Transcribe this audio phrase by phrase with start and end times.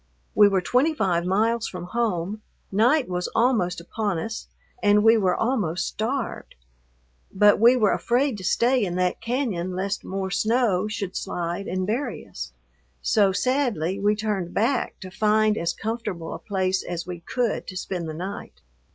[0.33, 4.47] We were twenty five miles from home, night was almost upon us,
[4.81, 6.55] and we were almost starved.
[7.31, 11.85] But we were afraid to stay in that cañon lest more snow should slide and
[11.85, 12.51] bury us,
[13.03, 17.77] so sadly we turned back to find as comfortable a place as we could to
[17.77, 18.61] spend the night.